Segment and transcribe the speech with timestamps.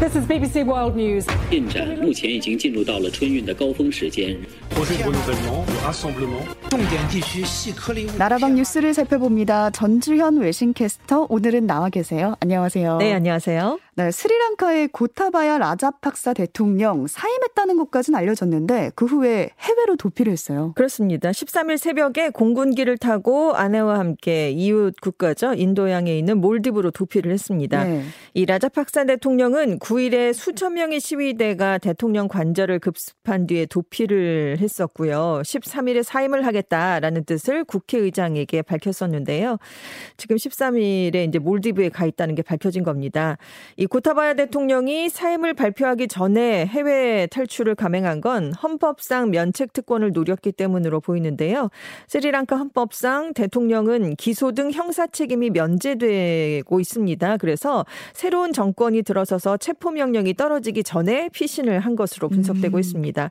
[0.00, 1.26] This is BBC World News.
[1.50, 4.36] 进展目前已经进入到了春运的高峰时间。
[8.18, 9.70] 나라방 뉴스를 살펴봅니다.
[9.70, 12.34] 전주현 외신캐스터 오늘은 나와 계세요.
[12.40, 12.98] 안녕하세요.
[12.98, 13.78] 네, 안녕하세요.
[13.97, 20.73] 네, 스리랑카의 고타바야 라자팍사 대통령 사임했다는 것까지는 알려졌는데 그 후에 해외로 도피를 했어요.
[20.75, 21.31] 그렇습니다.
[21.31, 25.55] 13일 새벽에 공군기를 타고 아내와 함께 이웃 국가죠.
[25.55, 27.85] 인도양에 있는 몰디브로 도피를 했습니다.
[27.85, 28.03] 네.
[28.35, 35.41] 이 라자팍사 대통령은 9일에 수천 명의 시위대가 대통령 관절을 급습한 뒤에 도피를 했었고요.
[35.43, 39.57] 13일에 사임을 하겠다라는 뜻을 국회의장에게 밝혔었는데요.
[40.17, 43.37] 지금 13일에 이제 몰디브에 가 있다는 게 밝혀진 겁니다.
[43.75, 50.99] 이 고타바야 대통령이 사임을 발표하기 전에 해외 탈출을 감행한 건 헌법상 면책 특권을 노렸기 때문으로
[50.99, 51.69] 보이는데요.
[52.07, 57.37] 스리랑카 헌법상 대통령은 기소 등 형사 책임이 면제되고 있습니다.
[57.37, 62.79] 그래서 새로운 정권이 들어서서 체포 명령이 떨어지기 전에 피신을 한 것으로 분석되고 음.
[62.79, 63.29] 있습니다.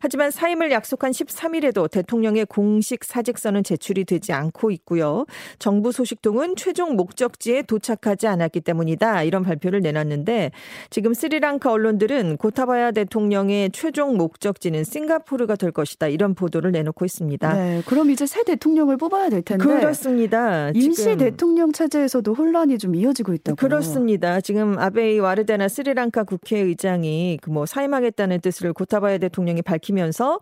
[0.00, 5.26] 하지만 사임을 약속한 13일에도 대통령의 공식 사직서는 제출이 되지 않고 있고요.
[5.58, 9.22] 정부 소식통은 최종 목적지에 도착하지 않았기 때문이다.
[9.22, 10.50] 이런 발표를 내 놨는데
[10.90, 16.08] 지금 스리랑카 언론들은 고타바야 대통령의 최종 목적지는 싱가포르가 될 것이다.
[16.08, 17.52] 이런 보도를 내놓고 있습니다.
[17.54, 20.70] 네, 그럼 이제 새 대통령을 뽑아야 될 텐데 그렇습니다.
[20.74, 23.56] 임시 대통령 체제에서도 혼란이 좀 이어지고 있다고.
[23.56, 24.40] 그렇습니다.
[24.40, 30.40] 지금 아베이 와르데나 스리랑카 국회의장이 그뭐 사임하겠다는 뜻을 고타바야 대통령이 밝히면서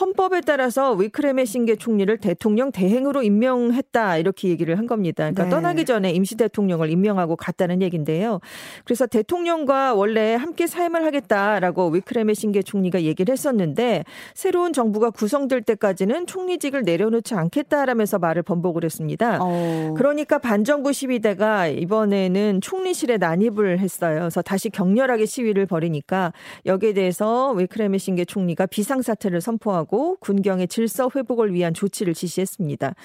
[0.00, 5.30] 헌법에 따라서 위크레메 싱게 총리를 대통령 대행으로 임명했다 이렇게 얘기를 한 겁니다.
[5.30, 5.50] 그러니까 네.
[5.50, 8.40] 떠나기 전에 임시 대통령을 임명하고 갔다는 얘기인데요.
[8.90, 14.02] 그래서 대통령과 원래 함께 사임을 하겠다라고 위크레메 싱게 총리가 얘기를 했었는데
[14.34, 19.38] 새로운 정부가 구성될 때까지는 총리직을 내려놓지 않겠다라면서 말을 번복을 했습니다.
[19.40, 19.94] 어.
[19.96, 24.18] 그러니까 반정부 시위대가 이번에는 총리실에 난입을 했어요.
[24.22, 26.32] 그래서 다시 격렬하게 시위를 벌이니까
[26.66, 32.96] 여기에 대해서 위크레메싱게 총리가 비상사태를 선포하고 군경의 질서 회복을 위한 조치를 지시했습니다.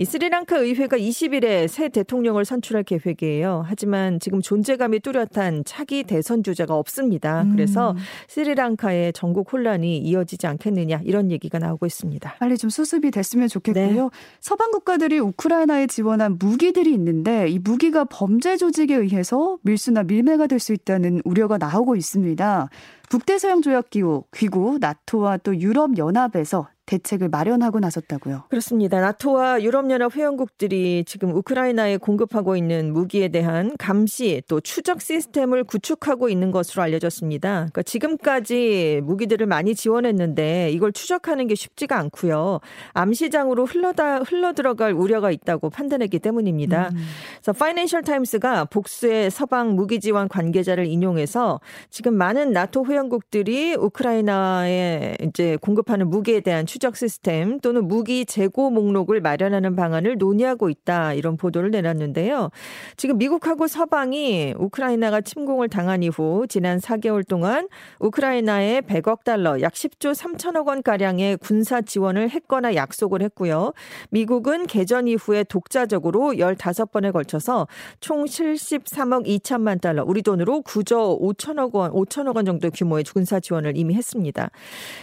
[0.00, 3.64] 이 스리랑카 의회가 20일에 새 대통령을 선출할 계획이에요.
[3.66, 7.44] 하지만 지금 존재감이 뚜렷한 차기 대선 주자가 없습니다.
[7.52, 7.94] 그래서
[8.28, 12.36] 스리랑카의 전국 혼란이 이어지지 않겠느냐 이런 얘기가 나오고 있습니다.
[12.38, 14.04] 빨리 좀 수습이 됐으면 좋겠고요.
[14.04, 14.08] 네.
[14.40, 20.72] 서방 국가들이 우크라이나에 지원한 무기들이 있는데 이 무기가 범죄 조직에 의해서 밀수나 밀매가 될 수
[20.72, 22.70] 있다는 우려가 나오고 있습니다.
[23.10, 28.44] 북대서양 조약 기구, 귀구, 나토와 또 유럽 연합에서 대책을 마련하고 나섰다고요.
[28.48, 29.00] 그렇습니다.
[29.00, 36.50] 나토와 유럽연합 회원국들이 지금 우크라이나에 공급하고 있는 무기에 대한 감시 또 추적 시스템을 구축하고 있는
[36.50, 37.50] 것으로 알려졌습니다.
[37.50, 42.58] 그러니까 지금까지 무기들을 많이 지원했는데 이걸 추적하는 게 쉽지가 않고요.
[42.94, 46.90] 암시장으로 흘러다 흘러 들어갈 우려가 있다고 판단했기 때문입니다.
[47.36, 55.56] 그래서 파이낸셜 타임스가 복수의 서방 무기 지원 관계자를 인용해서 지금 많은 나토 회원국들이 우크라이나에 이제
[55.60, 61.70] 공급하는 무기에 대한 추적 시스템 또는 무기 재고 목록을 마련하는 방안을 논의하고 있다 이런 보도를
[61.70, 62.50] 내놨는데요.
[62.96, 67.68] 지금 미국하고 서방이 우크라이나가 침공을 당한 이후 지난 4개월 동안
[68.00, 73.72] 우크라이나에 100억 달러 약 10조 3천억 원 가량의 군사 지원을 했거나 약속을 했고요.
[74.08, 77.68] 미국은 개전 이후에 독자적으로 15번에 걸쳐서
[78.00, 83.76] 총 73억 2천만 달러, 우리 돈으로 9조 5천억 원, 5천억 원 정도 규모의 군사 지원을
[83.76, 84.50] 이미 했습니다.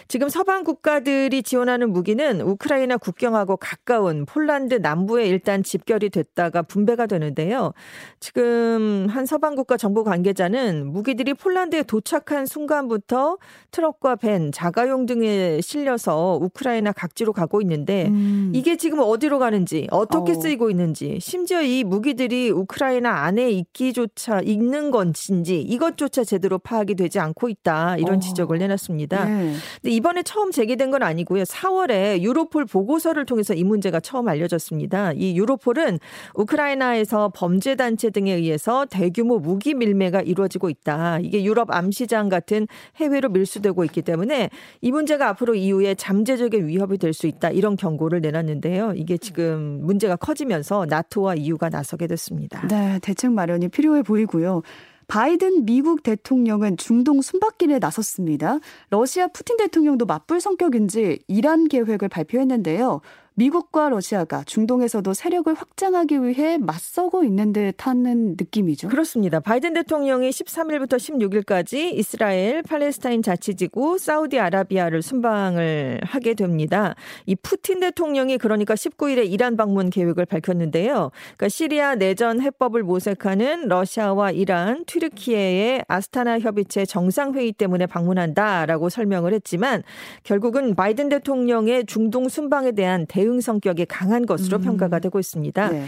[0.07, 7.05] 지금 서방 국가들이 지원 하는 무기는 우크라이나 국경하고 가까운 폴란드 남부에 일단 집결이 됐다가 분배가
[7.05, 7.73] 되는데요.
[8.19, 13.37] 지금 한 서방 국가 정보 관계자는 무기들이 폴란드에 도착한 순간부터
[13.71, 18.51] 트럭과 밴, 자가용 등에 실려서 우크라이나 각지로 가고 있는데 음.
[18.53, 20.35] 이게 지금 어디로 가는지 어떻게 어.
[20.35, 27.49] 쓰이고 있는지 심지어 이 무기들이 우크라이나 안에 있기조차 있는 건지 이것조차 제대로 파악이 되지 않고
[27.49, 28.19] 있다 이런 어.
[28.19, 29.25] 지적을 내놨습니다.
[29.25, 29.53] 네.
[29.81, 31.45] 근데 이번에 처음 제기된 건 아니고요.
[31.61, 35.13] 4월에 유로폴 보고서를 통해서 이 문제가 처음 알려졌습니다.
[35.13, 35.99] 이 유로폴은
[36.35, 41.19] 우크라이나에서 범죄 단체 등에 의해서 대규모 무기 밀매가 이루어지고 있다.
[41.19, 42.67] 이게 유럽 암시장 같은
[42.97, 44.49] 해외로 밀수되고 있기 때문에
[44.81, 47.49] 이 문제가 앞으로 이후에 잠재적인 위협이 될 수 있다.
[47.49, 48.93] 이런 경고를 내놨는데요.
[48.95, 52.67] 이게 지금 문제가 커지면서 나토와 EU가 나서게 됐습니다.
[52.67, 54.61] 네, 대책 마련이 필요해 보이고요.
[55.07, 58.59] 바이든 미국 대통령은 중동 순박길에 나섰습니다.
[58.89, 63.01] 러시아 푸틴 대통령도 맞불 성격인지 이란 계획을 발표했는데요.
[63.37, 68.87] 미국과 러시아가 중동에서도 세력을 확장하기 위해 맞서고 있는 듯하는 느낌이죠.
[68.87, 69.39] 그렇습니다.
[69.39, 76.95] 바이든 대통령이 13일부터 16일까지 이스라엘, 팔레스타인 자치지구, 사우디아라비아를 순방을 하게 됩니다.
[77.27, 81.11] 이 푸틴 대통령이 그러니까 19일에 이란 방문 계획을 밝혔는데요.
[81.35, 89.83] 그러니까 시리아 내전 해법을 모색하는 러시아와 이란, 튀르키예의 아스타나 협의체 정상회의 때문에 방문한다라고 설명을 했지만
[90.23, 94.63] 결국은 바이든 대통령의 중동 순방에 대한 대응 성격이 강한 것으로 음.
[94.63, 95.69] 평가가 되고 있습니다.
[95.69, 95.85] 네.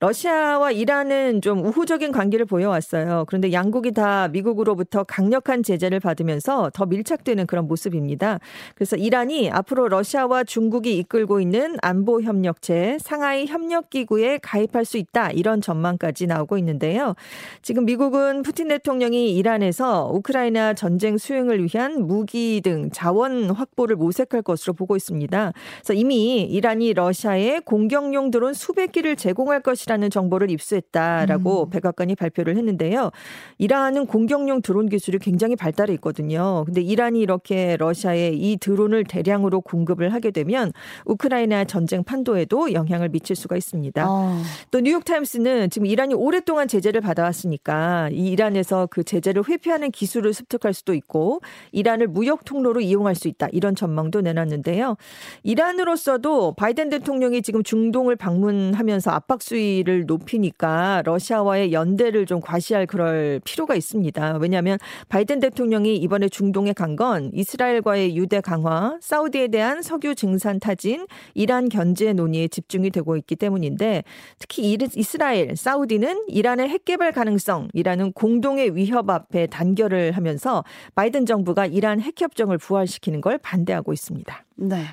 [0.00, 3.24] 러시아와 이란은 좀 우호적인 관계를 보여왔어요.
[3.26, 8.38] 그런데 양국이 다 미국으로부터 강력한 제재를 받으면서 더 밀착되는 그런 모습입니다.
[8.74, 15.30] 그래서 이란이 앞으로 러시아와 중국이 이끌고 있는 안보 협력체 상하이 협력 기구에 가입할 수 있다
[15.30, 17.14] 이런 전망까지 나오고 있는데요.
[17.62, 24.72] 지금 미국은 푸틴 대통령이 이란에서 우크라이나 전쟁 수행을 위한 무기 등 자원 확보를 모색할 것으로
[24.72, 25.52] 보고 있습니다.
[25.76, 31.70] 그래서 이미 이란이 러시아에 공격용 드론 수백 기를 제공할 것이라 있다는 정보를 입수했다라고 음.
[31.70, 33.10] 백악관이 발표를 했는데요.
[33.58, 36.64] 이란은 공격용 드론 기술이 굉장히 발달해 있거든요.
[36.64, 40.72] 근데 이란이 이렇게 러시아에 이 드론을 대량으로 공급을 하게 되면
[41.04, 44.04] 우크라이나 전쟁 판도에도 영향을 미칠 수가 있습니다.
[44.08, 44.42] 어.
[44.70, 50.94] 또 뉴욕타임스는 지금 이란이 오랫동안 제재를 받아왔으니까 이 이란에서 그 제재를 회피하는 기술을 습득할 수도
[50.94, 51.40] 있고
[51.72, 54.96] 이란을 무역 통로로 이용할 수 있다 이런 전망도 내놨는데요.
[55.42, 63.40] 이란으로서도 바이든 대통령이 지금 중동을 방문하면서 압박 수위 지지를 높이니까 러시아와의 연대를 좀 과시할 그럴
[63.44, 64.38] 필요가 있습니다.
[64.40, 64.78] 왜냐하면
[65.08, 71.70] 바이든 대통령이 이번에 중동에 간 건 이스라엘과의 유대 강화, 사우디에 대한 석유 증산 타진, 이란
[71.70, 74.04] 견제 논의에 집중이 되고 있기 때문인데
[74.38, 80.64] 특히 이스라엘, 사우디는 이란의 핵 개발 가능성이라는 공동의 위협 앞에 단결을 하면서
[80.94, 84.44] 바이든 정부가 이란 핵 협정을 부활시키는 걸 반대하고 있습니다.
[84.56, 84.84] 네.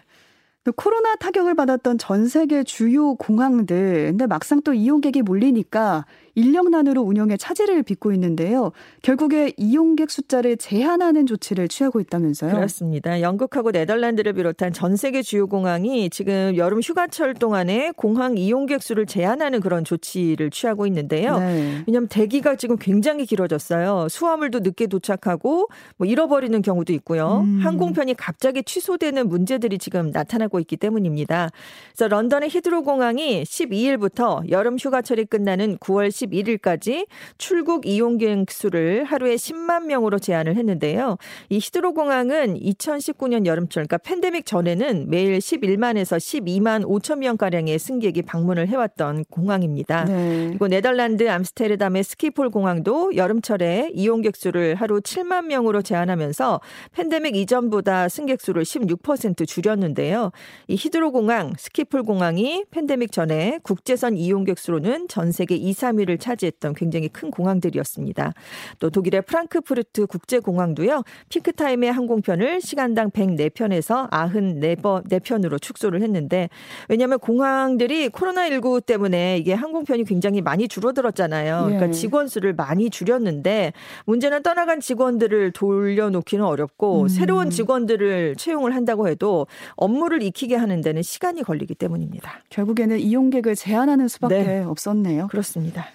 [0.63, 6.05] 그 코로나 타격을 받았던 전 세계 주요 공항들, 근데 막상 또 이용객이 몰리니까
[6.39, 8.71] 인력난으로 운영에 차질을 빚고 있는데요.
[9.01, 12.53] 결국에 이용객 숫자를 제한하는 조치를 취하고 있다면서요?
[12.53, 13.21] 그렇습니다.
[13.21, 19.59] 영국하고 네덜란드를 비롯한 전 세계 주요 공항이 지금 여름 휴가철 동안에 공항 이용객 수를 제한하는
[19.59, 21.39] 그런 조치를 취하고 있는데요.
[21.39, 21.83] 네.
[21.85, 24.07] 왜냐하면 대기가 지금 굉장히 길어졌어요.
[24.09, 27.41] 수화물도 늦게 도착하고 뭐 잃어버리는 경우도 있고요.
[27.45, 27.59] 음.
[27.61, 31.49] 항공편이 갑자기 취소되는 문제들이 지금 나타나고 있기 때문입니다.
[31.95, 39.03] 그래서 런던의 히드로 공항이 12일부터 여름 휴가철이 끝나는 9월 10 31일까지 출국 이용 객 수를
[39.05, 41.17] 하루에 10만 명으로 제한을 했는데요.
[41.49, 48.23] 이 히드로 공항은 2019년 여름철 그러니까 팬데믹 전에는 매일 11만에서 12만 5천 명 가량의 승객이
[48.23, 50.05] 방문을 해왔던 공항입니다.
[50.05, 50.47] 네.
[50.49, 56.61] 그리고 네덜란드 암스테르담의 스키폴 공항도 여름철에 이용객 수를 하루 7만 명으로 제한하면서
[56.91, 60.31] 팬데믹 이전보다 승객 수를 16% 줄였는데요.
[60.67, 66.73] 이 히드로 공항, 스키폴 공항이 팬데믹 전에 국제선 이용객 수로는 전 세계 2, 3위를 차지했던
[66.73, 68.33] 굉장히 큰 공항들이었습니다.
[68.79, 71.03] 또 독일의 프랑크푸르트 국제공항도요.
[71.29, 76.49] 피크타임의 항공편을 시간당 104편에서 94편으로 축소를 했는데
[76.87, 81.63] 왜냐하면 공항들이 코로나19 때문에 이게 항공편이 굉장히 많이 줄어들었잖아요.
[81.65, 81.91] 그러니까 예.
[81.91, 83.73] 직원 수를 많이 줄였는데
[84.05, 87.07] 문제는 떠나간 직원들을 돌려놓기는 어렵고 음.
[87.07, 92.41] 새로운 직원들을 채용을 한다고 해도 업무를 익히게 하는 데는 시간이 걸리기 때문입니다.
[92.49, 94.63] 결국에는 이용객을 제한하는 수밖에 네.
[94.63, 95.27] 없었네요.
[95.27, 95.87] 그렇습니다.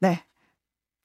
[0.00, 0.22] 네.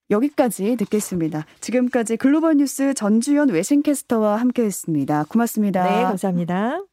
[0.10, 1.46] 여기까지 듣겠습니다.
[1.62, 5.24] 지금까지 글로벌 뉴스 전주현 외신캐스터와 함께 했습니다.
[5.30, 5.84] 고맙습니다.
[5.84, 6.91] 네, 감사합니다.